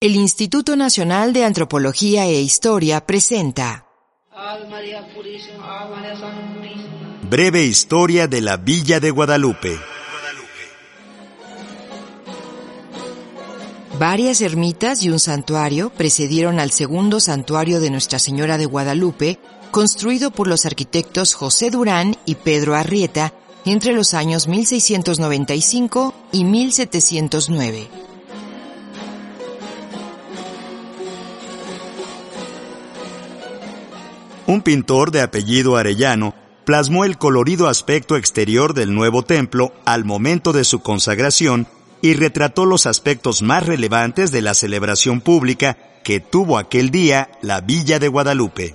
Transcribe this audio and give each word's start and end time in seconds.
El 0.00 0.14
Instituto 0.14 0.76
Nacional 0.76 1.32
de 1.32 1.44
Antropología 1.44 2.24
e 2.24 2.40
Historia 2.40 3.04
presenta 3.04 3.84
Breve 7.28 7.64
historia 7.64 8.28
de 8.28 8.40
la 8.40 8.58
Villa 8.58 9.00
de 9.00 9.10
Guadalupe. 9.10 9.76
Varias 13.98 14.40
ermitas 14.40 15.02
y 15.02 15.10
un 15.10 15.18
santuario 15.18 15.90
precedieron 15.90 16.60
al 16.60 16.70
segundo 16.70 17.18
santuario 17.18 17.80
de 17.80 17.90
Nuestra 17.90 18.20
Señora 18.20 18.56
de 18.56 18.66
Guadalupe, 18.66 19.40
construido 19.72 20.30
por 20.30 20.46
los 20.46 20.64
arquitectos 20.64 21.34
José 21.34 21.72
Durán 21.72 22.14
y 22.24 22.36
Pedro 22.36 22.76
Arrieta 22.76 23.34
entre 23.64 23.94
los 23.94 24.14
años 24.14 24.46
1695 24.46 26.14
y 26.30 26.44
1709. 26.44 28.07
Un 34.48 34.62
pintor 34.62 35.10
de 35.10 35.20
apellido 35.20 35.76
Arellano 35.76 36.34
plasmó 36.64 37.04
el 37.04 37.18
colorido 37.18 37.68
aspecto 37.68 38.16
exterior 38.16 38.72
del 38.72 38.94
nuevo 38.94 39.22
templo 39.22 39.74
al 39.84 40.06
momento 40.06 40.54
de 40.54 40.64
su 40.64 40.80
consagración 40.80 41.66
y 42.00 42.14
retrató 42.14 42.64
los 42.64 42.86
aspectos 42.86 43.42
más 43.42 43.66
relevantes 43.66 44.32
de 44.32 44.40
la 44.40 44.54
celebración 44.54 45.20
pública 45.20 45.76
que 46.02 46.20
tuvo 46.20 46.56
aquel 46.56 46.90
día 46.90 47.30
la 47.42 47.60
Villa 47.60 47.98
de 47.98 48.08
Guadalupe. 48.08 48.74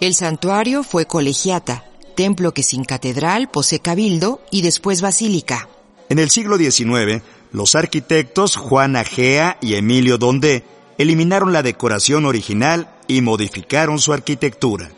El 0.00 0.14
santuario 0.14 0.84
fue 0.84 1.04
colegiata, 1.04 1.84
templo 2.16 2.54
que 2.54 2.62
sin 2.62 2.84
catedral 2.84 3.50
posee 3.50 3.80
cabildo 3.80 4.40
y 4.50 4.62
después 4.62 5.02
basílica. 5.02 5.68
En 6.08 6.18
el 6.18 6.30
siglo 6.30 6.56
XIX, 6.56 7.22
los 7.52 7.74
arquitectos 7.74 8.56
Juan 8.56 8.96
Agea 8.96 9.58
y 9.60 9.74
Emilio 9.74 10.16
Dondé 10.16 10.64
eliminaron 10.96 11.52
la 11.52 11.62
decoración 11.62 12.24
original 12.24 12.90
y 13.06 13.20
modificaron 13.20 13.98
su 13.98 14.14
arquitectura. 14.14 14.90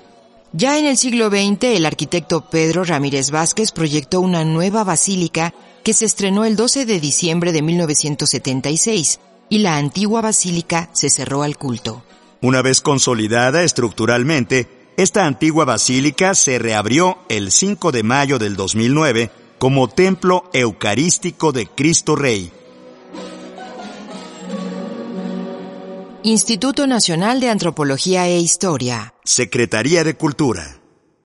Ya 0.55 0.78
en 0.78 0.84
el 0.84 0.98
siglo 0.98 1.31
XX, 1.31 1.64
el 1.64 1.86
arquitecto 1.86 2.42
Pedro 2.42 2.84
Ramírez 2.84 3.31
Vázquez 3.31 3.72
proyectó 3.72 4.20
una 4.20 4.45
nueva 4.45 4.84
basílica 4.84 5.55
que 5.83 5.94
se 5.94 6.05
estrenó 6.05 6.44
el 6.44 6.56
12 6.56 6.84
de 6.84 7.00
diciembre 7.00 7.53
de 7.53 7.62
1976 7.62 9.19
y 9.48 9.59
la 9.59 9.78
antigua 9.78 10.20
basílica 10.20 10.91
se 10.92 11.09
cerró 11.09 11.42
al 11.42 11.56
culto. 11.56 12.03
Una 12.42 12.61
vez 12.61 12.83
consolidada 12.83 13.62
estructuralmente, 13.62 14.69
esta 14.98 15.25
antigua 15.25 15.64
basílica 15.64 16.34
se 16.34 16.59
reabrió 16.59 17.16
el 17.31 17.50
5 17.50 17.91
de 17.91 18.03
mayo 18.03 18.39
del 18.39 18.55
2009 18.55 19.31
como 19.59 19.89
templo 19.89 20.50
eucarístico 20.53 21.53
de 21.53 21.66
Cristo 21.66 22.14
Rey. 22.14 22.53
Instituto 26.25 26.87
Nacional 26.87 27.41
de 27.41 27.51
Antropología 27.51 28.28
e 28.28 28.39
Historia. 28.39 29.12
Secretaría 29.25 30.05
de 30.05 30.15
Cultura. 30.15 30.81